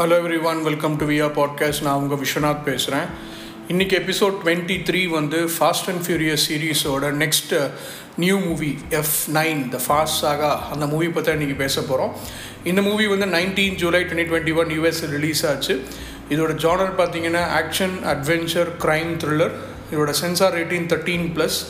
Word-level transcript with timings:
Hello 0.00 0.16
every 0.16 0.42
one 0.42 0.62
welcome 0.62 0.96
to 0.96 1.06
வியா 1.08 1.26
podcast 1.38 1.82
நான் 1.82 1.94
உங்கள் 1.94 2.18
விஸ்வநாத் 2.18 2.62
பேசுகிறேன் 2.62 3.06
இன்றைக்கி 3.68 3.94
எபிசோட் 3.98 4.36
டுவெண்ட்டி 4.44 4.76
த்ரீ 4.88 5.08
வந்து 5.08 5.48
fast 5.58 5.88
and 5.88 6.04
furious 6.06 6.44
சீரீஸோட 6.48 7.10
next 7.22 7.70
new 8.16 8.38
movie 8.38 8.78
F 8.90 9.30
nine 9.34 9.68
the 9.68 9.80
fast 9.88 10.16
saga 10.20 10.68
அந்த 10.68 10.86
மூவி 10.86 11.08
பற்றி 11.08 11.32
இன்றைக்கி 11.32 11.56
பேச 11.56 11.82
போகிறோம் 11.82 12.14
இந்த 12.64 12.82
மூவி 12.82 13.06
வந்து 13.06 13.26
nineteen 13.26 13.74
July 13.74 14.04
twenty 14.04 14.26
twenty 14.30 14.54
one 14.54 14.66
US 14.66 15.10
release 15.10 15.46
ஆச்சு. 15.46 15.80
இதோட 16.30 16.54
ஜானர் 16.64 16.96
பார்த்தீங்கன்னா 16.98 17.44
ஆக்ஷன் 17.60 17.96
அட்வென்ச்சர் 18.04 18.68
க்ரைம் 18.78 19.12
த்ரில்லர் 19.24 19.52
இதோட 19.92 20.10
சென்சார் 20.10 20.54
ரேட்டிங் 20.54 20.88
தேர்ட்டீன் 20.94 21.28
ப்ளஸ் 21.36 21.60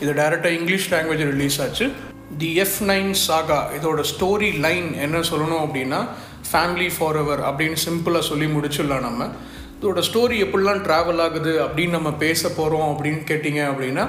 இது 0.00 0.12
டேரெக்டாக 0.12 0.54
இங்கிலீஷ் 0.60 0.92
லாங்குவேஜ் 0.92 1.30
ரிலீஸ் 1.32 1.60
ஆச்சு. 1.60 1.92
தி 2.38 2.54
எஃப் 2.54 2.80
நைன் 2.86 3.10
சாகா 3.10 3.70
இதோட 3.80 4.04
ஸ்டோரி 4.14 4.58
லைன் 4.58 4.94
என்ன 4.94 5.18
சொல்லணும் 5.18 5.62
அப்படின்னா 5.66 6.08
ஃபேமிலி 6.50 6.88
ஃபார் 6.96 7.18
எவர் 7.22 7.42
அப்படின்னு 7.50 7.78
சிம்பிளாக 7.86 8.28
சொல்லி 8.30 8.48
முடிச்சிடலாம் 8.56 9.06
நம்ம. 9.08 9.30
இதோட 9.78 10.02
ஸ்டோரி 10.08 10.36
எப்படிலாம் 10.44 10.84
ட்ராவல் 10.86 11.20
ஆகுது 11.24 11.52
அப்படின்னு 11.64 11.96
நம்ம 11.98 12.10
பேச 12.24 12.50
போகிறோம் 12.58 12.88
அப்படின்னு 12.92 13.20
கேட்டிங்க 13.30 13.62
அப்படின்னா 13.70 14.04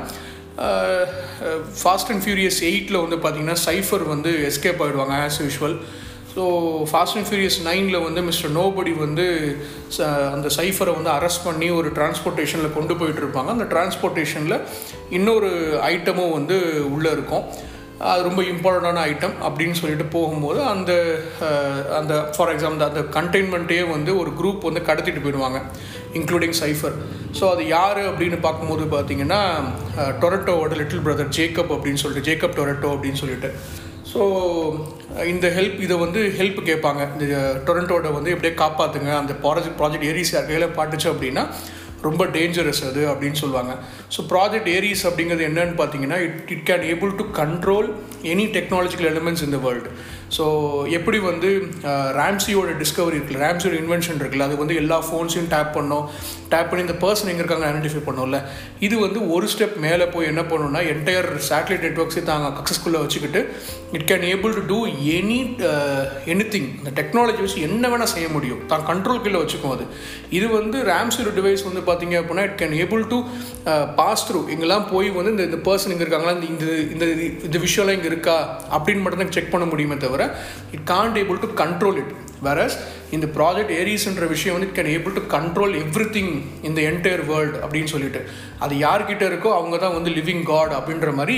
ஃபாஸ்ட் 1.81 2.09
அண்ட் 2.13 2.23
ஃபியூரியஸ் 2.23 2.57
எயிட்டில் 2.69 3.01
வந்து 3.03 3.17
பார்த்திங்கன்னா 3.23 3.57
சைஃபர் 3.65 4.05
வந்து 4.13 4.31
எஸ்கேப் 4.49 4.81
ஆகிடுவாங்க 4.85 5.15
as 5.25 5.39
usual 5.45 5.75
so 6.33 6.43
fast 6.89 7.17
and 7.19 7.27
furious 7.29 7.59
நைனில் 7.67 8.03
வந்து 8.07 8.21
மிஸ்டர் 8.29 8.53
நோபடி 8.57 8.91
வந்து 9.05 9.25
ச 9.95 10.07
அந்த 10.35 10.47
சைஃபரை 10.57 10.93
வந்து 10.97 11.11
அரெஸ்ட் 11.17 11.45
பண்ணி 11.47 11.69
ஒரு 11.79 11.89
டிரான்ஸ்போர்ட்டேஷனில் 11.97 12.75
கொண்டு 12.77 12.95
போயிட்டு 12.99 13.21
இருப்பாங்க. 13.23 13.49
அந்த 13.55 13.67
டிரான்ஸ்போர்ட்டேஷனில் 13.73 14.57
இன்னொரு 15.17 15.49
ஐட்டமும் 15.93 16.35
வந்து 16.37 16.57
உள்ளே 16.95 17.11
இருக்கும். 17.17 17.45
அது 18.07 18.21
ரொம்ப 18.27 18.41
இம்பார்ட்டண்டான 18.51 19.01
ஐட்டம் 19.11 19.33
அப்படின்னு 19.47 19.77
சொல்லிட்டு 19.79 20.05
போகும்போது 20.15 20.59
அந்த 20.73 20.91
அந்த 21.99 22.13
ஃபார் 22.35 22.51
எக்ஸாம்பிள் 22.53 22.85
அந்த 22.89 23.01
கண்டெய்ன்மெண்ட்டே 23.17 23.79
வந்து 23.95 24.11
ஒரு 24.21 24.31
குரூப் 24.39 24.67
வந்து 24.67 24.81
கடத்திட்டு 24.89 25.23
போயிடுவாங்க 25.23 25.59
இன்க்ளூடிங் 26.19 26.55
சைஃபர் 26.61 26.95
ஸோ 27.39 27.43
அது 27.53 27.63
யார் 27.67 27.99
அப்படின்னு 28.11 28.39
பார்க்கும்போது 28.45 28.85
பார்த்தீங்கன்னா 28.95 29.41
டொரட்டோவோட 30.23 30.73
லிட்டில் 30.81 31.03
பிரதர் 31.07 31.35
ஜேக்கப் 31.37 31.73
அப்படின்னு 31.75 32.01
சொல்லிட்டு 32.03 32.27
ஜேக்கப் 32.29 32.57
டொரட்டோ 32.59 32.91
அப்படின்னு 32.95 33.21
சொல்லிட்டு. 33.23 33.51
ஸோ 34.11 34.21
இந்த 35.33 35.47
ஹெல்ப் 35.57 35.79
இதை 35.85 35.95
வந்து 36.03 36.21
ஹெல்ப் 36.37 36.61
கேட்பாங்க. 36.69 37.01
இந்த 37.15 37.25
டொரண்டோட 37.67 38.07
வந்து 38.15 38.31
எப்படியே 38.35 38.53
காப்பாற்றுங்க 38.63 39.11
அந்த 39.21 39.33
ப்ராஜெக்ட் 39.43 39.77
ப்ராஜெக்ட் 39.81 40.07
ஏரிஸ் 40.11 40.33
கையில் 40.49 40.75
பாட்டுச்சு 40.79 41.07
அப்படின்னா 41.13 41.43
ரொம்ப 42.07 42.25
டேஞ்சரஸ் 42.35 42.83
அது 42.89 43.01
அப்படின்னு 43.11 43.39
சொல்லுவாங்க. 43.43 43.73
ஸோ 44.15 44.19
ப்ராஜெக்ட் 44.31 44.69
ஏரிஸ் 44.75 45.05
அப்படிங்கிறது 45.07 45.47
என்னன்னு 45.49 45.75
பார்த்தீங்கன்னா 45.81 46.19
it 46.27 46.51
it 46.55 46.65
can 46.69 46.85
able 46.91 47.11
to 47.21 47.25
control 47.41 47.89
any 48.33 48.47
technological 48.57 49.09
elements 49.13 49.45
இந்த 49.47 49.59
வேர்ல்டு 49.65 49.91
ஸோ 50.37 50.45
எப்படி 50.97 51.19
வந்து 51.29 51.49
ரேம்சியோட 52.19 52.71
டிஸ்கவரி 52.81 53.15
இருக்குல்ல 53.17 53.43
ரேம்சியோட 53.45 53.75
இன்வென்ஷன் 53.83 54.19
இருக்குல்ல 54.21 54.47
அது 54.49 54.57
வந்து 54.61 54.75
எல்லா 54.81 54.97
ஃபோன்ஸையும் 55.07 55.49
டேப் 55.53 55.71
பண்ணோம். 55.77 56.05
டேப் 56.51 56.69
பண்ணி 56.69 56.83
இந்த 56.85 56.95
பர்சன் 57.03 57.29
எங்கே 57.31 57.43
இருக்காங்க 57.43 57.65
ஐடென்டிஃபை 57.69 58.01
பண்ணோம்ல. 58.07 58.37
இது 58.85 58.95
வந்து 59.05 59.19
ஒரு 59.35 59.47
ஸ்டெப் 59.53 59.75
மேலே 59.85 60.05
போய் 60.13 60.29
என்ன 60.31 60.41
பண்ணணும்னா 60.51 60.81
என்டையர் 60.93 61.29
சேட்டலைட் 61.49 61.85
நெட்ஒர்க்ஸை 61.87 62.23
தாங்க 62.29 62.47
சக்ஸஸ்ஃபுல்லாக 62.59 63.05
வச்சுக்கிட்டு 63.05 63.41
it 63.97 64.07
can 64.11 64.25
able 64.33 64.53
to 64.59 64.63
do 64.71 64.79
any 65.17 65.39
anything 66.55 66.69
இந்த 66.79 66.93
டெக்னாலஜி 66.99 67.41
வச்சு 67.45 67.65
என்ன 67.69 67.83
வேணால் 67.93 68.11
செய்ய 68.15 68.29
முடியும். 68.35 68.61
தான் 68.73 68.85
கண்ட்ரோல் 68.91 69.23
கீழே 69.25 69.41
வச்சுக்கும் 69.43 69.75
அது. 69.77 69.85
இது 70.37 70.47
வந்து 70.57 70.77
ரேம்சியோட 70.91 71.33
டிவைஸ் 71.39 71.67
வந்து 71.69 71.83
பார்த்தீங்க 71.89 72.15
அப்படின்னா 72.21 72.45
it 72.49 72.57
can 72.61 72.77
able 72.83 73.03
to 73.13 73.19
pass 73.99 74.25
through 74.29 74.41
இங்கெல்லாம் 74.53 74.87
போய் 74.93 75.09
வந்து 75.19 75.33
இந்த 75.35 75.45
இந்த 75.49 75.61
பர்சன் 75.69 75.93
இங்கே 75.95 76.05
இருக்காங்களா 76.07 76.35
இந்த 76.53 76.65
இந்த 76.95 77.05
இந்த 77.49 77.57
விஷயம்லாம் 77.67 77.99
இங்கே 77.99 78.11
இருக்கா 78.13 78.37
அப்படின்னு 78.77 79.03
மட்டும் 79.05 79.23
தான் 79.25 79.35
செக் 79.37 79.53
பண்ண 79.55 79.67
முடியுமே 79.73 79.97
தவிர 80.05 80.18
it 80.75 80.85
can't 80.93 81.17
able 81.21 81.41
to 81.45 81.49
control 81.61 81.99
it 82.03 82.13
whereas 82.47 82.77
இந்த 83.15 83.27
ப்ராஜெக்ட் 83.37 83.73
ஏரிஸ்ன்ற 83.79 84.25
விஷயம் 84.33 84.55
வந்து 84.55 84.67
it 84.69 84.77
can 84.79 84.91
able 84.95 85.15
to 85.17 85.23
control 85.35 85.73
everything 86.15 86.33
இந்த 86.69 86.79
என்டையர் 86.91 87.23
வேர்ல்டு 87.31 87.57
அப்படின்னு 87.63 87.91
சொல்லிட்டு. 87.93 88.21
அது 88.65 88.73
யார்கிட்ட 88.85 89.23
இருக்கோ 89.31 89.51
அவங்க 89.59 89.77
தான் 89.85 89.95
வந்து 89.97 90.13
லிவிங் 90.17 90.45
காட் 90.51 90.73
அப்படின்ற 90.79 91.11
மாதிரி 91.19 91.37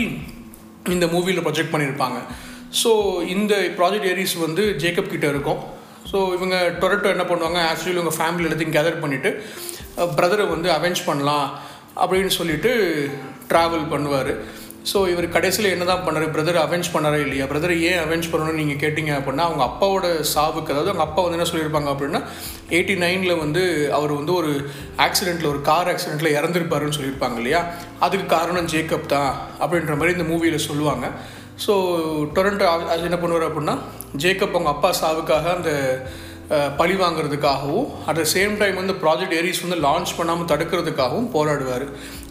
இந்த 0.95 1.05
மூவியில் 1.13 1.43
ப்ரொஜெக்ட் 1.47 1.73
பண்ணியிருப்பாங்க. 1.73 2.19
ஸோ 2.81 2.91
இந்த 3.35 3.53
ப்ராஜெக்ட் 3.79 4.09
ஏரிஸ் 4.13 4.37
வந்து 4.45 4.63
ஜேக்கப் 4.83 5.11
கிட்டே 5.13 5.29
இருக்கும். 5.33 5.61
ஸோ 6.11 6.17
இவங்க 6.37 6.55
டொரட்டோ 6.81 7.09
என்ன 7.15 7.25
பண்ணுவாங்க 7.31 7.59
ஆக்சுவலி 7.71 7.97
இவங்க 7.97 8.13
ஃபேமிலி 8.19 8.45
எல்லாத்தையும் 8.47 8.77
கேதர் 8.77 9.03
பண்ணிவிட்டு 9.03 9.31
பிரதரை 10.17 10.45
வந்து 10.53 10.69
அவெஞ்ச் 10.77 11.01
பண்ணலாம் 11.09 11.47
அப்படின்னு 12.03 12.31
சொல்லிட்டு 12.39 12.71
ட்ராவல் 13.51 13.85
பண்ணுவார். 13.93 14.31
ஸோ 14.89 14.99
இவர் 15.11 15.25
கடைசியில் 15.33 15.71
என்ன 15.73 15.85
தான் 15.89 16.03
பண்ணுறாரு 16.05 16.27
பிரதர் 16.35 16.57
அவெஞ்ச் 16.63 16.87
பண்ணாரா 16.93 17.17
இல்லையா? 17.25 17.45
பிரதர் 17.51 17.73
ஏன் 17.89 17.99
அவெஞ்ச் 18.03 18.29
பண்ணணும்னு 18.31 18.61
நீங்கள் 18.61 18.79
கேட்டிங்க 18.83 19.11
அப்படின்னா 19.17 19.43
அவங்க 19.49 19.63
அப்பாவோட 19.67 20.05
சாவுக்கு 20.31 20.73
அதாவது 20.73 20.91
அவங்க 20.91 21.05
அப்பா 21.07 21.21
வந்து 21.25 21.37
என்ன 21.37 21.47
சொல்லியிருப்பாங்க 21.49 21.89
அப்படின்னா 21.93 22.21
எயிட்டி 22.75 22.95
நைனில் 23.03 23.41
வந்து 23.43 23.63
அவர் 23.97 24.13
வந்து 24.19 24.33
ஒரு 24.39 24.51
ஆக்சிடெண்ட்டில் 25.05 25.51
ஒரு 25.51 25.61
கார் 25.69 25.91
ஆக்சிடெண்ட்டில் 25.93 26.35
இறந்துருப்பாருன்னு 26.39 26.97
சொல்லியிருப்பாங்க 26.97 27.37
இல்லையா? 27.41 27.61
அதுக்கு 28.07 28.27
காரணம் 28.35 28.71
ஜேக்கப் 28.73 29.11
தான் 29.15 29.31
அப்படின்ற 29.63 29.95
மாதிரி 29.99 30.17
இந்த 30.17 30.27
மூவியில் 30.31 30.65
சொல்லுவாங்க. 30.69 31.05
ஸோ 31.65 31.73
டொரண்டோ 32.35 32.67
அது 32.93 33.09
என்ன 33.11 33.21
பண்ணுவார் 33.23 33.47
அப்படின்னா 33.49 33.77
ஜேக்கப் 34.23 34.55
அவங்க 34.57 34.73
அப்பா 34.75 34.91
சாவுக்காக 35.03 35.47
அந்த 35.57 35.71
பழி 36.79 36.95
வாங்குறதுக்காகவும் 37.01 37.89
அட் 38.11 38.19
த 38.21 38.23
சேம் 38.35 38.55
டைம் 38.61 38.79
வந்து 38.79 38.95
ப்ராஜெக்ட் 39.03 39.35
ஏரிஸ் 39.39 39.65
வந்து 39.65 39.77
லான்ச் 39.87 40.17
பண்ணாமல் 40.17 40.49
தடுக்கிறதுக்காகவும் 40.51 41.29
போராடுவார். 41.35 41.85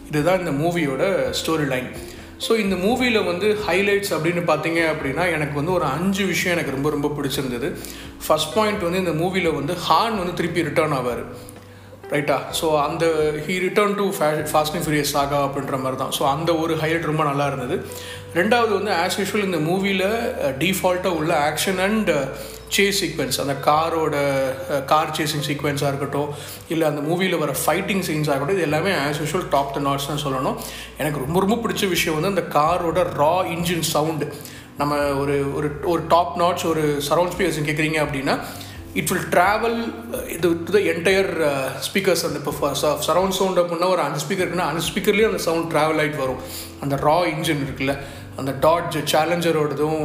இதுதான் 0.09 0.41
இந்த 0.41 0.51
மூவியோட 0.63 1.03
ஸ்டோரி 1.39 1.67
லைன் 1.73 1.87
ஸோ 2.45 2.51
இந்த 2.63 2.75
மூவியில் 2.85 3.19
வந்து 3.29 3.47
ஹைலைட்ஸ் 3.67 4.11
அப்படின்னு 4.15 4.43
பார்த்தீங்க 4.51 4.79
அப்படின்னா 4.93 5.23
எனக்கு 5.35 5.55
வந்து 5.59 5.73
ஒரு 5.77 5.85
அஞ்சு 5.95 6.23
விஷயம் 6.31 6.53
எனக்கு 6.55 6.75
ரொம்ப 6.75 6.89
ரொம்ப 6.95 7.09
பிடிச்சிருந்தது. 7.17 7.67
ஃபஸ்ட் 8.25 8.53
பாயிண்ட் 8.57 8.85
வந்து 8.87 9.01
இந்த 9.03 9.13
மூவியில் 9.23 9.57
வந்து 9.59 9.73
ஹார்ன் 9.87 10.19
வந்து 10.21 10.37
திருப்பி 10.39 10.67
ரிட்டர்ன் 10.69 10.95
ஆவார். 10.99 11.23
ரைட்டா 12.13 12.37
ஸோ 12.59 12.67
அந்த 12.85 13.05
ஹீ 13.43 13.53
ரிட்டர்ன் 13.65 13.93
டு 13.99 14.05
ஃபே 14.15 14.29
ஃபாஸ்ட் 14.51 14.73
அண்ட் 14.77 14.85
ஃபியூரியஸ் 14.85 15.13
ஆகா 15.21 15.37
அப்படின்ற 15.47 15.77
மாதிரி 15.83 15.99
தான். 16.01 16.15
ஸோ 16.17 16.23
அந்த 16.33 16.51
ஒரு 16.63 16.73
ஹைலைட் 16.81 17.07
ரொம்ப 17.11 17.25
நல்லா 17.29 17.45
இருந்தது. 17.51 17.75
ரெண்டாவது 18.39 18.71
வந்து 18.79 18.91
ஆஸ் 19.03 19.19
யூஷுவல் 19.21 19.47
இந்த 19.49 19.61
மூவியில் 19.69 20.07
டிஃபால்ட்டாக 20.63 21.19
உள்ள 21.19 21.31
ஆக்ஷன் 21.51 21.79
அண்ட் 21.87 22.11
சேஸ் 22.75 22.99
சீக்வென்ஸ் 23.01 23.37
அந்த 23.43 23.55
காரோட 23.67 24.15
கார் 24.91 25.13
சேசிங் 25.17 25.45
சீக்வென்ஸாக 25.47 25.91
இருக்கட்டும் 25.91 26.29
இல்லை 26.73 26.85
அந்த 26.91 27.01
மூவியில் 27.09 27.41
வர 27.43 27.53
ஃபைட்டிங் 27.63 28.03
சீன்ஸாக 28.07 28.33
இருக்கட்டும் 28.33 28.57
இது 28.59 28.67
எல்லாமே 28.69 28.93
as 29.03 29.21
usual 29.23 29.47
top 29.55 29.75
the 29.77 29.81
notch 29.89 30.09
தான் 30.11 30.23
சொல்லணும். 30.25 30.57
எனக்கு 31.01 31.23
ரொம்ப 31.25 31.37
ரொம்ப 31.45 31.57
பிடிச்ச 31.65 31.89
விஷயம் 31.95 32.17
வந்து 32.17 32.33
அந்த 32.33 32.45
காரோட 32.57 33.05
ரா 33.21 33.35
இன்ஜின் 33.55 33.87
சவுண்டு 33.93 34.27
நம்ம 34.81 34.95
ஒரு 35.21 35.37
ஒரு 35.59 35.69
ஒரு 35.93 36.01
டாப் 36.15 36.35
நாட்ஸ் 36.43 36.67
ஒரு 36.73 36.83
சரௌண்ட் 37.07 37.33
ஸ்பீக்கர்ஸ் 37.35 37.65
கேட்குறீங்க 37.69 37.99
அப்படின்னா 38.05 38.35
இட் 38.99 39.11
வில் 39.11 39.27
ட்ராவல் 39.33 39.77
இது 40.35 40.47
டு 40.67 40.71
த 40.75 40.79
என்டையர் 40.93 41.29
ஸ்பீக்கர்ஸ் 41.87 42.23
அந்த 42.27 42.39
இப்போ 42.41 42.71
சரௌண்ட் 43.07 43.37
சவுண்ட் 43.37 43.59
அப்படின்னா 43.61 43.89
ஒரு 43.95 44.01
அஞ்சு 44.05 44.21
ஸ்பீக்கர் 44.23 44.45
இருக்குன்னா 44.45 44.69
அஞ்சு 44.71 44.83
ஸ்பீக்கர்லேயும் 44.89 45.31
அந்த 45.31 45.41
சவுண்ட் 45.47 45.69
ட்ராவல் 45.73 46.01
ஆகிட்டு 46.03 46.23
வரும். 46.23 46.41
அந்த 46.83 46.95
ரா 47.07 47.15
இன்ஜின் 47.33 47.63
இருக்குல்ல. 47.65 47.95
அந்த 48.37 48.51
டாட்ஜ் 48.59 48.97
சேலஞ்சரோடதும் 49.11 50.01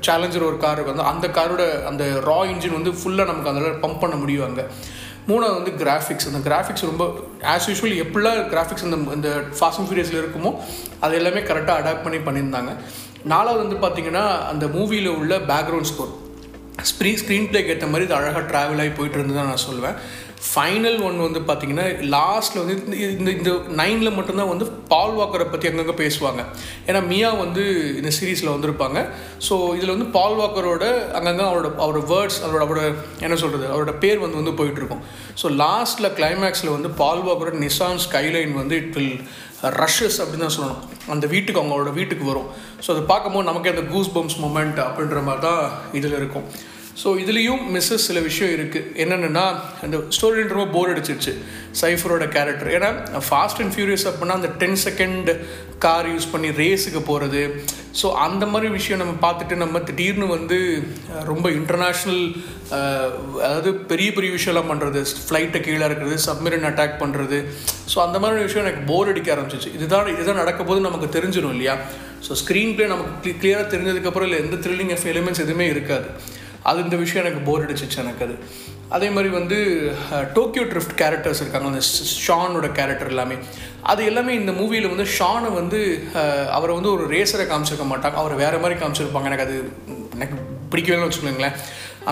சேலஞ்சர் 0.00 0.42
ஒரு 0.42 0.56
கார் 0.56 0.82
வந்து 0.82 1.02
அந்த 1.02 1.28
காரோட 1.28 1.62
அந்த 1.84 2.04
ரா 2.26 2.38
இன்ஜின் 2.52 2.72
வந்து 2.72 2.90
ஃபுல்லாக 2.92 3.24
நமக்கு 3.24 3.50
அதில் 3.50 3.80
பம்ப் 3.80 4.00
பண்ண 4.00 4.16
முடியும் 4.16 4.46
அங்கே. 4.46 4.64
மூணாவது 5.28 5.54
வந்து 5.54 5.72
கிராஃபிக்ஸ் 5.82 6.28
அந்த 6.30 6.40
கிராஃபிக்ஸ் 6.48 6.84
ரொம்ப 6.84 7.04
ஆஸ் 7.52 7.68
யூஷுவல் 7.70 7.96
எப்படிலாம் 8.04 8.48
கிராஃபிக்ஸ் 8.48 8.84
இந்த 8.84 8.96
இந்த 9.14 9.28
ஃபாஸ்ட் 9.58 9.78
அண்ட் 9.78 9.88
ஃபியூரியஸில் 9.88 10.20
இருக்குமோ 10.22 10.50
அது 11.00 11.14
எல்லாமே 11.16 11.40
கரெக்டாக 11.40 11.80
அடாப்ட் 11.80 12.02
பண்ணி 12.02 12.18
பண்ணியிருந்தாங்க. 12.18 12.72
நாலாவது 13.24 13.62
வந்து 13.64 13.78
பார்த்திங்கன்னா 13.84 14.24
அந்த 14.50 14.66
மூவியில் 14.66 15.16
உள்ள 15.18 15.38
பேக்ரவுண்ட் 15.50 15.90
ஸ்கோர் 15.92 16.12
ஸ்க்ரீன் 16.84 17.16
ஸ்க்ரீன் 17.16 17.48
பிளேக்கு 17.50 17.68
ஏற்ற 17.68 17.86
மாதிரி 17.86 18.04
இது 18.04 18.14
அழகாக 18.14 18.44
ட்ராவல் 18.50 18.78
ஆகி 18.78 18.88
போயிட்டு 18.88 19.18
இருந்து 19.18 19.34
தான் 19.34 19.46
நான் 19.46 19.66
சொல்லுவேன் 19.68 19.96
ஃபைனல் 20.48 20.98
ஒன் 21.06 21.18
வந்து 21.24 21.40
பார்த்திங்கன்னா 21.48 21.84
லாஸ்ட்டில் 22.14 22.60
வந்து 22.62 22.74
இந்த 23.18 23.30
இந்த 23.38 23.52
நைனில் 23.80 24.16
மட்டும்தான் 24.16 24.50
வந்து 24.52 24.66
பால் 24.92 25.14
வாக்கரை 25.18 25.46
பற்றி 25.52 25.68
அங்கங்கே 25.70 25.94
பேசுவாங்க. 26.02 26.42
ஏன்னா 26.88 27.00
மியா 27.10 27.30
வந்து 27.42 27.62
இந்த 28.00 28.10
சீரீஸில் 28.16 28.52
வந்திருப்பாங்க. 28.54 28.98
ஸோ 29.46 29.54
இதில் 29.78 29.94
வந்து 29.94 30.08
பால் 30.16 30.36
வாக்கரோட 30.40 30.84
அங்கங்கே 31.20 31.46
அவரோட 31.50 31.70
அவரோட 31.84 32.02
வேர்ட்ஸ் 32.12 32.38
அவரோட 32.44 32.62
அவரோட 32.66 32.82
என்ன 33.26 33.38
சொல்கிறது 33.44 33.66
அவரோட 33.72 33.94
பேர் 34.04 34.22
வந்து 34.24 34.40
வந்து 34.40 34.54
போயிட்டுருக்கும் 34.60 35.02
ஸோ 35.42 35.48
லாஸ்ட்டில் 35.64 36.12
கிளைமேக்ஸில் 36.20 36.74
வந்து 36.76 36.90
பால் 37.00 37.24
வாக்கரோட 37.28 37.56
நிசான் 37.64 38.04
ஸ்கைலைன் 38.06 38.54
வந்து 38.60 38.76
இட் 38.82 38.94
வில் 38.98 39.16
ரஷ்ஷஸ் 39.80 40.20
அப்படின்னு 40.22 40.46
தான் 40.46 40.56
சொல்லணும். 40.58 40.80
அந்த 41.12 41.26
வீட்டுக்கு 41.34 41.60
அவங்களோட 41.60 41.90
வீட்டுக்கு 41.98 42.24
வரும். 42.30 42.48
ஸோ 42.84 42.88
அதை 42.94 43.02
பார்க்கும்போது 43.10 43.48
நமக்கு 43.50 43.72
அந்த 43.74 43.84
கூஸ் 43.92 44.12
பம்ப்ஸ் 44.16 44.38
மூமெண்ட் 44.44 44.80
அப்படின்ற 44.86 45.20
மாதிரி 45.28 45.44
தான் 45.48 45.62
இதில் 45.98 46.16
இருக்கும். 46.20 46.46
ஸோ 47.02 47.08
இதுலேயும் 47.22 47.62
மிஸ்ஸஸ் 47.74 48.06
சில 48.08 48.18
விஷயம் 48.28 48.52
இருக்குது 48.56 48.90
என்னென்னா 49.02 49.44
அந்த 49.84 49.96
ஸ்டோரி 50.16 50.42
ரொம்ப 50.52 50.66
போர் 50.74 50.90
அடிச்சிருச்சு. 50.92 51.32
சைஃபரோட 51.80 52.24
கேரக்டர் 52.36 52.70
ஏன்னா 52.76 52.90
ஃபாஸ்ட் 53.28 53.60
அண்ட் 53.62 53.72
ஃபியூரியஸ் 53.74 54.06
அப்படின்னா 54.10 54.36
அந்த 54.40 54.50
டென் 54.60 54.78
செகண்ட் 54.84 55.30
கார் 55.84 56.08
யூஸ் 56.12 56.28
பண்ணி 56.32 56.50
ரேஸுக்கு 56.60 57.00
போகிறது 57.08 57.40
ஸோ 58.00 58.06
அந்த 58.26 58.44
மாதிரி 58.52 58.68
விஷயம் 58.76 59.00
நம்ம 59.02 59.14
பார்த்துட்டு 59.24 59.56
நம்ம 59.62 59.80
திடீர்னு 59.88 60.26
வந்து 60.36 60.58
ரொம்ப 61.30 61.46
இன்டர்நேஷ்னல் 61.58 62.22
அதாவது 63.46 63.70
பெரிய 63.90 64.08
பெரிய 64.16 64.30
விஷயம்லாம் 64.36 64.70
பண்ணுறது 64.70 65.00
ஃப்ளைட்டை 65.26 65.60
கீழே 65.66 65.84
இருக்கிறது 65.88 66.16
சப்மரின் 66.28 66.68
அட்டாக் 66.70 66.96
பண்ணுறது 67.02 67.40
ஸோ 67.94 67.98
அந்த 68.06 68.18
மாதிரி 68.18 68.46
விஷயம் 68.46 68.64
எனக்கு 68.66 68.84
போர் 68.92 69.10
அடிக்க 69.12 69.34
ஆரம்பிச்சிச்சு. 69.34 69.74
இதுதான் 69.78 70.12
இதுதான் 70.14 70.40
நடக்க 70.42 70.62
போது 70.70 70.86
நமக்கு 70.88 71.08
தெரிஞ்சிடும் 71.18 71.54
இல்லையா? 71.56 71.76
ஸோ 72.28 72.32
ஸ்க்ரீன் 72.42 72.74
பிளே 72.76 72.86
நமக்கு 72.94 73.34
கிளியராக 73.42 73.66
தெரிஞ்சதுக்கப்புறம் 73.74 74.28
இல்லை 74.28 74.40
எந்த 74.46 74.56
த்ரில்லிங் 74.64 74.94
எஃப் 74.96 75.08
எலிமெண்ட்ஸ் 75.14 75.44
எதுவுமே 75.46 75.66
இருக்காது. 75.74 76.08
அது 76.70 76.78
இந்த 76.86 76.96
விஷயம் 77.02 77.24
எனக்கு 77.24 77.42
போர் 77.48 77.64
அடிச்சிச்சு 77.64 77.98
எனக்கு 78.04 78.24
அது. 78.26 78.36
அதே 78.96 79.08
மாதிரி 79.14 79.30
வந்து 79.38 79.58
டோக்கியோ 80.36 80.64
ட்ரிஃப்ட் 80.72 80.98
கேரக்டர்ஸ் 81.00 81.40
இருக்காங்க 81.42 81.68
அந்த 81.72 81.82
ஷானோட 82.26 82.66
கேரக்டர் 82.78 83.12
எல்லாமே. 83.12 83.36
அது 83.92 84.02
எல்லாமே 84.10 84.32
இந்த 84.40 84.52
மூவியில் 84.60 84.92
வந்து 84.92 85.06
ஷானை 85.18 85.50
வந்து 85.60 85.80
அவரை 86.58 86.74
வந்து 86.78 86.92
ஒரு 86.96 87.04
ரேசரை 87.14 87.46
காமிச்சிருக்க 87.46 87.86
மாட்டாங்க. 87.92 88.18
அவரை 88.22 88.36
வேறு 88.42 88.62
மாதிரி 88.64 88.78
காமிச்சிருப்பாங்க. 88.80 89.30
எனக்கு 89.30 89.46
அது 89.48 89.56
எனக்கு 90.16 90.36
பிடிக்கவேன்னு 90.72 91.08
வச்சுக்கோங்களேன் 91.08 91.58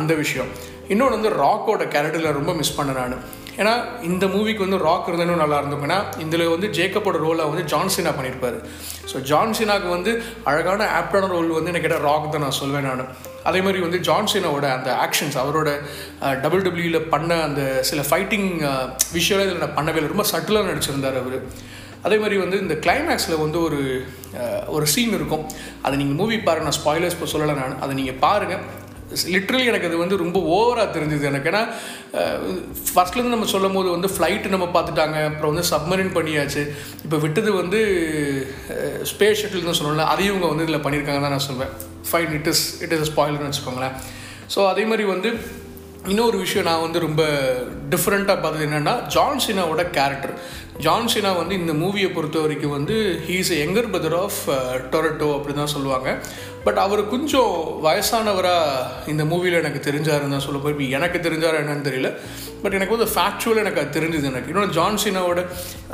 அந்த 0.00 0.12
விஷயம். 0.22 0.50
இன்னொன்று 0.93 1.19
வந்து 1.19 1.37
ராக்கோட 1.43 1.82
கேரக்டரில் 1.94 2.37
ரொம்ப 2.40 2.52
மிஸ் 2.60 2.76
பண்ணேன் 2.81 2.99
நான். 3.00 3.25
ஏன்னா 3.60 3.72
இந்த 4.08 4.25
மூவிக்கு 4.34 4.64
வந்து 4.64 4.78
ராக் 4.87 5.08
இருந்தாலும் 5.08 5.43
நல்லா 5.43 5.56
இருந்திருக்கும் 5.60 5.88
ஏன்னா 5.88 5.99
இதில் 6.25 6.52
வந்து 6.52 6.69
ஜேக்கப்போட 6.78 7.16
ரோலை 7.25 7.46
வந்து 7.50 7.64
ஜான்சினா 7.72 8.12
பண்ணியிருப்பார். 8.19 8.56
ஸோ 9.10 9.16
ஜான்சினாக்கு 9.31 9.88
வந்து 9.96 10.12
அழகான 10.50 10.87
ஆப்டான 11.00 11.28
ரோல் 11.34 11.50
வந்து 11.58 11.72
எனக்கு 11.72 11.87
கேட்டால் 11.87 12.06
ராக் 12.08 12.32
தான் 12.34 12.44
நான் 12.46 12.58
சொல்வேன் 12.60 12.88
நான். 12.88 13.04
அதே 13.50 13.60
மாதிரி 13.66 13.78
வந்து 13.87 13.99
ஜான்சினாவோட 14.08 14.66
அந்த 14.76 14.90
ஆக்ஷன்ஸ் 15.04 15.38
அவரோட 15.43 15.70
டபுள் 16.44 16.64
டபிள்யூவில் 16.66 17.08
பண்ண 17.14 17.40
அந்த 17.49 17.62
சில 17.90 18.00
ஃபைட்டிங் 18.10 18.49
விஷயம் 19.19 19.44
இதில் 19.44 19.62
நான் 19.64 19.78
பண்ணவே 19.78 19.99
இல்லை. 20.00 20.12
ரொம்ப 20.14 20.26
சட்டிலாக 20.32 20.70
நடிச்சிருந்தார் 20.70 21.20
அவர். 21.22 21.38
அதே 22.06 22.16
மாதிரி 22.22 22.37
வந்து 22.44 22.56
இந்த 22.64 22.75
கிளைமேக்ஸில் 22.84 23.43
வந்து 23.44 23.58
ஒரு 23.66 23.81
ஒரு 24.76 24.87
சீன் 24.93 25.16
இருக்கும். 25.19 25.44
அதை 25.84 25.94
நீங்கள் 26.00 26.19
மூவி 26.20 26.38
பாருங்கள் 26.46 26.69
நான் 26.69 26.81
ஸ்பாய்லர்ஸ் 26.82 27.16
இப்போ 27.16 27.28
சொல்லலை 27.34 27.54
நான். 27.62 27.76
அதை 27.84 27.93
நீங்கள் 27.99 28.19
பாருங்கள் 28.25 28.62
லிட்ரலி 29.35 29.64
எனக்கு 29.70 29.88
அது 29.88 29.99
வந்து 30.03 30.17
ரொம்ப 30.23 30.38
ஓவராக 30.56 30.88
தெரிஞ்சுது 30.97 31.29
எனக்கு. 31.31 31.50
ஏன்னா 31.53 31.62
ஃபஸ்ட்லேருந்து 32.91 33.35
நம்ம 33.37 33.49
சொல்லும் 33.55 33.76
போது 33.79 33.88
வந்து 33.97 34.11
ஃப்ளைட்டு 34.14 34.55
நம்ம 34.55 34.69
பார்த்துட்டாங்க 34.76 35.19
அப்புறம் 35.31 35.53
வந்து 35.55 35.67
சப்மரின் 35.73 36.12
பண்ணியாச்சு. 36.19 36.64
இப்போ 37.05 37.19
விட்டது 37.25 37.53
வந்து 37.62 37.81
ஸ்பேஸ் 39.12 39.41
ஷட்டில் 39.43 39.69
தான் 39.70 39.81
சொல்லல 39.81 40.11
அதையும் 40.12 40.35
இவங்க 40.35 40.50
வந்து 40.53 40.67
இதில் 40.69 40.85
பண்ணியிருக்காங்க 40.87 41.23
தான் 41.26 41.37
நான் 41.37 41.49
சொல்வேன். 41.50 41.75
Fine 42.11 42.32
it 42.38 42.50
is 42.53 42.64
it 42.85 42.94
is 42.99 43.11
ஸ்பாயில்னு 43.12 43.49
வச்சுக்கோங்களேன். 43.50 43.97
ஸோ 44.55 44.61
அதே 44.73 44.85
மாதிரி 44.93 45.06
வந்து 45.14 45.31
இன்னொரு 46.12 46.37
விஷயம் 46.44 46.67
நான் 46.69 46.85
வந்து 46.85 47.00
ரொம்ப 47.05 47.23
டிஃப்ரெண்ட்டாக 47.93 48.43
பார்த்தது 48.44 48.64
என்னென்னா 48.69 48.94
ஜான்சினாவோட 49.14 49.82
கேரக்டர் 49.97 50.32
ஜான்சினா 50.84 51.31
வந்து 51.40 51.55
இந்த 51.61 51.73
மூவியை 51.81 52.08
பொறுத்த 52.14 52.38
வரைக்கும் 52.44 52.75
வந்து 52.76 52.94
he's 53.26 53.50
a 53.55 53.58
younger 53.62 53.88
brother 53.93 54.17
of 54.25 54.40
Toretto 54.93 55.29
அப்படி 55.37 55.55
தான் 55.58 55.73
சொல்லுவாங்க. 55.75 56.08
பட் 56.67 56.79
அவர் 56.84 57.02
கொஞ்சம் 57.12 57.52
வயசானவராக 57.87 59.11
இந்த 59.12 59.23
மூவியில் 59.32 59.58
எனக்கு 59.61 59.81
தெரிஞ்சாருன்னு 59.88 60.34
தான் 60.37 60.46
சொல்ல 60.46 60.58
போய் 60.64 60.94
எனக்கு 60.99 61.19
தெரிஞ்சார் 61.26 61.61
என்னன்னு 61.61 61.88
தெரியல. 61.88 62.11
பட் 62.62 62.76
எனக்கு 62.79 62.96
வந்து 62.96 63.11
ஃபேக்சுவல் 63.14 63.62
எனக்கு 63.64 63.82
அது 63.82 63.96
தெரிஞ்சுது 63.99 64.31
எனக்கு. 64.32 64.50
இன்னொன்று 64.52 64.76
ஜான்சினாவோட 64.79 65.40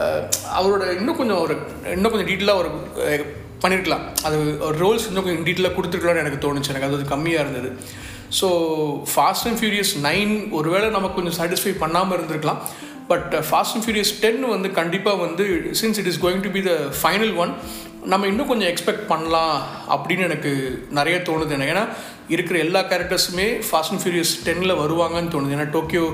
uh, 0.03 0.21
அவரோட 0.59 0.83
இன்னும் 1.01 1.21
கொஞ்சம் 1.21 1.43
ஒரு 1.45 1.57
இன்னும் 1.97 2.13
கொஞ்சம் 2.15 2.31
டீட்டெயிலாக 2.33 2.63
ஒரு 2.63 2.71
பண்ணியிருக்கலாம் 3.63 4.05
அது 4.27 4.37
ரோல்ஸ் 4.83 5.09
இன்னும் 5.11 5.27
கொஞ்சம் 5.27 5.47
டீட்டெயிலாக 5.49 5.77
கொடுத்துருக்கலாம்னு 5.79 6.25
எனக்கு 6.25 6.45
தோணுச்சு. 6.45 6.73
எனக்கு 6.75 6.89
அது 6.91 7.15
கம்மியாக 7.15 7.45
இருந்தது. 7.45 7.71
So 8.39 8.49
fast 9.13 9.47
and 9.49 9.59
furious 9.61 9.93
nine 10.09 10.35
ஒருவேளை 10.59 10.89
நமக்கு 10.97 11.19
கொஞ்சம் 11.19 11.39
சாட்டிஸ்ஃபை 11.39 11.73
பண்ணாமல் 11.85 12.17
இருந்திருக்கலாம். 12.19 12.61
But 13.09 13.35
fast 13.51 13.75
and 13.75 13.85
furious 13.85 14.15
ten 14.21 14.49
வந்து 14.49 14.71
கண்டிப்பாக 14.71 15.17
வந்து 15.25 15.45
since 15.83 15.99
it 16.03 16.11
is 16.13 16.23
going 16.25 16.41
to 16.41 16.51
be 16.51 16.63
the 16.63 16.73
final 17.03 17.35
one 17.37 17.53
நம்ம 18.05 18.27
இன்னும் 18.27 18.47
கொஞ்சம் 18.47 18.69
எக்ஸ்பெக்ட் 18.69 19.07
பண்ணலாம் 19.09 19.63
அப்படின்னு 19.91 20.27
எனக்கு 20.29 20.51
நிறைய 20.91 21.17
தோணுது. 21.19 21.55
ஏன்னா 21.73 21.89
இருக்கிற 22.29 22.59
எல்லா 22.59 22.81
கேரக்டர்ஸுமே 22.81 23.47
ஃபாஸ்ட் 23.71 23.91
அண்ட் 23.91 24.03
ஃபியூரியஸ் 24.05 24.35
டென்னில் 24.45 24.81
வருவாங்கன்னு 24.83 25.33
தோணுது. 25.35 25.55
ஏன்னா 25.57 25.71
டோக்கியோ 25.71 26.05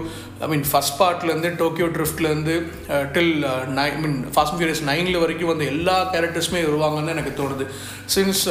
ஐ 0.44 0.48
மீன் 0.52 0.64
ஃபஸ்ட் 0.70 0.96
பார்ட்லேருந்து 1.00 1.50
டோக்கியோ 1.62 1.86
ட்ரிஃப்ட்லேருந்து 1.96 2.54
till 3.16 3.34
nine 3.78 3.86
I 3.96 4.00
mean 4.04 4.18
fast 4.34 4.56
furious 4.56 4.82
நைனில் 4.90 5.20
வரைக்கும் 5.24 5.52
வந்து 5.52 5.66
எல்லா 5.74 5.96
கேரக்டர்ஸுமே 6.14 6.62
வருவாங்கன்னு 6.68 7.14
எனக்கு 7.16 7.32
தோணுது. 7.40 7.66
சின்ஸ் 8.14 8.42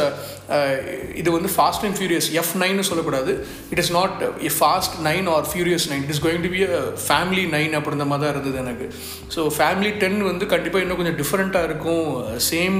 இது 1.21 1.29
வந்து 1.35 1.49
ஃபாஸ்ட் 1.55 1.83
அண்ட் 1.87 1.97
ஃபியூரியஸ் 1.97 2.27
எஃப் 2.39 2.53
நைன்னு 2.61 2.85
சொல்லக்கூடாது. 2.89 3.33
It 3.73 3.81
is 3.83 3.91
not 3.97 4.17
a 4.49 4.51
fast 4.59 4.95
nine 5.09 5.27
or 5.35 5.45
furious 5.51 5.87
nine 5.91 6.03
it 6.05 6.13
is 6.15 6.23
going 6.25 6.43
to 6.45 6.51
be 6.55 6.61
a 6.79 6.81
family 7.07 7.45
nine 7.55 7.75
அப்படின்ற 7.79 8.07
மாதிரி 8.11 8.25
தான் 8.25 8.33
இருந்தது 8.35 8.59
எனக்கு. 8.63 8.87
ஸோ 9.35 9.43
ஃபேமிலி 9.59 9.91
டென் 10.03 10.19
வந்து 10.31 10.47
கண்டிப்பாக 10.55 10.83
இன்னும் 10.85 10.99
கொஞ்சம் 11.01 11.19
டிஃப்ரெண்ட்டாக 11.21 11.69
இருக்கும். 11.69 12.09
சேம் 12.49 12.79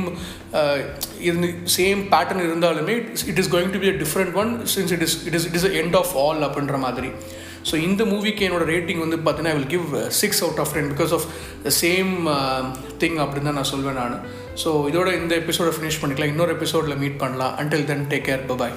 இருந்து 1.27 1.48
சேம் 1.77 2.01
பேட்டர்ன் 2.15 2.45
இருந்தாலுமே 2.48 2.95
it 3.31 3.39
is 3.44 3.51
going 3.54 3.71
to 3.75 3.81
be 3.86 3.89
a 3.94 3.95
different 4.04 4.36
one 4.42 4.51
since 4.75 4.94
it 4.98 5.06
is 5.07 5.18
it 5.30 5.38
is 5.39 5.48
it 5.50 5.57
is 5.60 5.69
end 5.83 5.98
of 6.01 6.13
all 6.25 6.44
அப்படின்ற 6.50 6.77
மாதிரி. 6.88 7.12
ஸோ 7.69 7.75
இந்த 7.88 8.04
மூவிக்கு 8.13 8.45
என்னோடய 8.48 8.71
ரேட்டிங் 8.74 9.04
வந்து 9.06 9.18
பார்த்தீங்கன்னா 9.25 9.54
I 9.54 9.57
will 9.60 9.74
give 9.75 9.88
six 10.21 10.42
out 10.45 10.62
of 10.63 10.74
ten 10.77 10.89
because 10.94 11.13
of 11.18 11.27
the 11.68 11.74
same 11.83 12.12
thing 13.04 13.19
அப்படின்னு 13.25 13.50
தான் 13.50 13.60
நான் 13.60 13.71
சொல்வேன் 13.74 14.00
நான். 14.01 14.18
ஸோ 14.63 14.71
இதோட 14.92 15.12
இந்த 15.21 15.36
எபிசோட 15.44 15.69
ஃபினிஷ் 15.77 16.01
பண்ணிக்கலாம். 16.01 16.33
இன்னொரு 16.33 16.54
எபிசோடில் 16.57 17.01
மீட் 17.06 17.21
பண்ணலாம். 17.24 17.56
Until 17.63 17.88
then 17.92 18.06
take 18.13 18.27
care 18.30 18.45
bye 18.63 18.75